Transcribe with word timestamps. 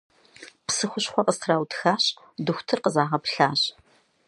Псы 0.65 0.85
хущхъуэ 0.89 1.21
къыстраутхащ, 1.25 2.03
дохутыр 2.45 2.79
къызагъэплъащ. 2.83 3.61